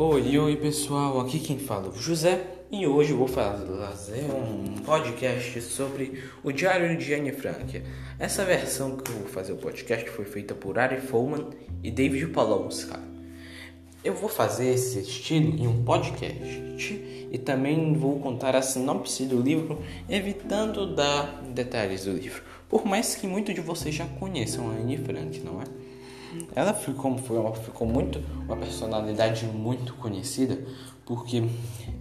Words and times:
Oi, 0.00 0.38
oi 0.38 0.54
pessoal, 0.54 1.18
aqui 1.18 1.40
quem 1.40 1.58
fala 1.58 1.86
é 1.86 1.88
o 1.88 1.92
José 1.92 2.46
e 2.70 2.86
hoje 2.86 3.12
vou 3.12 3.26
fazer 3.26 4.26
um 4.30 4.80
podcast 4.82 5.60
sobre 5.60 6.22
o 6.44 6.52
Diário 6.52 6.96
de 6.96 7.14
Anne 7.14 7.32
Frank. 7.32 7.82
Essa 8.16 8.44
versão 8.44 8.96
que 8.96 9.10
eu 9.10 9.16
vou 9.16 9.26
fazer 9.26 9.54
o 9.54 9.56
podcast 9.56 10.08
foi 10.10 10.24
feita 10.24 10.54
por 10.54 10.78
Ari 10.78 11.00
Folman 11.00 11.48
e 11.82 11.90
David 11.90 12.28
Polonsky. 12.28 12.96
Eu 14.04 14.14
vou 14.14 14.28
fazer 14.28 14.72
esse 14.72 15.00
estilo 15.00 15.60
em 15.60 15.66
um 15.66 15.82
podcast 15.82 17.02
e 17.32 17.36
também 17.36 17.92
vou 17.92 18.20
contar 18.20 18.54
a 18.54 18.62
sinopse 18.62 19.24
do 19.24 19.40
livro, 19.40 19.82
evitando 20.08 20.94
dar 20.94 21.42
detalhes 21.52 22.04
do 22.04 22.12
livro. 22.12 22.44
Por 22.68 22.86
mais 22.86 23.16
que 23.16 23.26
muitos 23.26 23.52
de 23.52 23.60
vocês 23.60 23.96
já 23.96 24.06
conheçam 24.06 24.70
a 24.70 24.74
Anne 24.74 24.96
Frank, 24.96 25.40
não 25.40 25.60
é? 25.60 25.87
Ela 26.54 26.74
ficou, 26.74 27.16
foi 27.18 27.38
uma, 27.38 27.54
ficou 27.54 27.86
muito 27.86 28.22
uma 28.44 28.56
personalidade 28.56 29.46
muito 29.46 29.94
conhecida 29.94 30.58
porque 31.04 31.42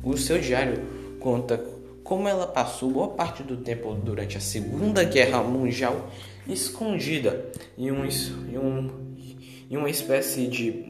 o 0.03 0.17
seu 0.17 0.39
diário 0.39 0.85
conta 1.19 1.57
como 2.03 2.27
ela 2.27 2.47
passou 2.47 2.89
boa 2.89 3.09
parte 3.09 3.43
do 3.43 3.57
tempo 3.57 3.93
durante 3.93 4.37
a 4.37 4.39
Segunda 4.39 5.03
Guerra 5.03 5.43
Mundial 5.43 6.09
escondida 6.47 7.51
em, 7.77 7.91
um, 7.91 8.05
em, 8.05 8.57
um, 8.57 9.15
em 9.69 9.77
uma 9.77 9.89
espécie 9.89 10.47
de, 10.47 10.89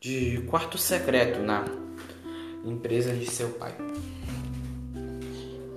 de 0.00 0.42
quarto 0.48 0.76
secreto 0.78 1.40
na 1.40 1.64
empresa 2.64 3.12
de 3.12 3.26
seu 3.26 3.50
pai. 3.50 3.74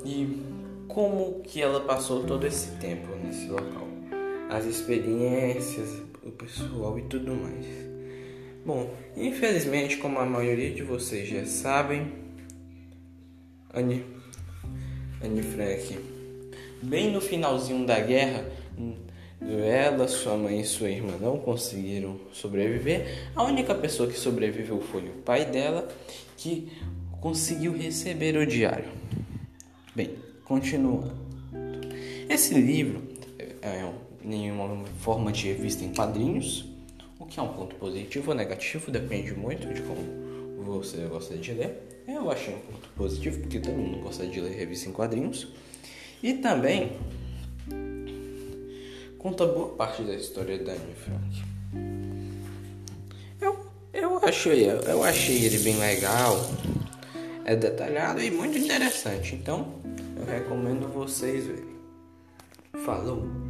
E 0.03 0.43
como 0.87 1.41
que 1.41 1.61
ela 1.61 1.81
passou 1.81 2.23
todo 2.23 2.45
esse 2.47 2.71
tempo 2.77 3.15
nesse 3.23 3.47
local? 3.47 3.87
As 4.49 4.65
experiências, 4.65 6.01
o 6.29 6.31
pessoal 6.31 6.97
e 6.97 7.01
tudo 7.03 7.35
mais. 7.35 7.65
Bom, 8.65 8.93
infelizmente, 9.15 9.97
como 9.97 10.19
a 10.19 10.25
maioria 10.25 10.71
de 10.71 10.83
vocês 10.83 11.27
já 11.27 11.45
sabem, 11.45 12.11
Anne, 13.73 14.05
Anne 15.23 15.41
Frank, 15.41 15.97
bem 16.81 17.11
no 17.11 17.21
finalzinho 17.21 17.85
da 17.85 17.99
guerra, 17.99 18.45
ela, 19.41 20.07
sua 20.07 20.37
mãe 20.37 20.59
e 20.59 20.65
sua 20.65 20.89
irmã 20.89 21.13
não 21.19 21.37
conseguiram 21.39 22.19
sobreviver. 22.31 23.29
A 23.35 23.43
única 23.43 23.73
pessoa 23.73 24.09
que 24.09 24.19
sobreviveu 24.19 24.81
foi 24.81 25.07
o 25.07 25.13
pai 25.23 25.45
dela, 25.45 25.87
que 26.37 26.71
conseguiu 27.21 27.75
receber 27.75 28.37
o 28.37 28.45
diário. 28.45 28.89
Bem, 29.95 30.15
continuando. 30.43 31.11
Esse 32.29 32.53
livro 32.53 33.01
é 33.61 33.85
um 33.85 34.08
nenhuma 34.23 34.85
forma 34.99 35.31
de 35.31 35.47
revista 35.47 35.83
em 35.83 35.93
quadrinhos, 35.93 36.65
o 37.19 37.25
que 37.25 37.39
é 37.39 37.43
um 37.43 37.53
ponto 37.53 37.75
positivo 37.75 38.31
ou 38.31 38.37
negativo, 38.37 38.91
depende 38.91 39.33
muito 39.33 39.71
de 39.73 39.81
como 39.81 40.01
você 40.63 40.97
gosta 41.07 41.35
de 41.35 41.53
ler. 41.53 42.03
Eu 42.07 42.31
achei 42.31 42.55
um 42.55 42.59
ponto 42.59 42.89
positivo, 42.95 43.39
porque 43.41 43.59
todo 43.59 43.73
mundo 43.73 43.99
gosta 43.99 44.25
de 44.25 44.39
ler 44.39 44.55
revista 44.55 44.89
em 44.89 44.93
quadrinhos. 44.93 45.47
E 46.23 46.33
também 46.33 46.93
conta 49.17 49.45
boa 49.45 49.69
parte 49.75 50.01
da 50.03 50.13
história 50.13 50.57
da 50.57 50.71
Anne 50.71 50.95
Frank. 50.95 51.43
Eu, 53.39 53.59
eu, 53.93 54.17
achei, 54.17 54.69
eu 54.69 55.03
achei 55.03 55.45
ele 55.45 55.59
bem 55.59 55.77
legal, 55.77 56.35
é 57.45 57.55
detalhado 57.55 58.21
e 58.21 58.31
muito 58.31 58.57
interessante. 58.57 59.35
Então, 59.35 59.73
eu 60.17 60.25
recomendo 60.25 60.87
vocês 60.91 61.45
verem. 61.45 61.75
Falou! 62.85 63.48